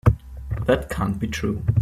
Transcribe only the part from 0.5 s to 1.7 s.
That can't be true.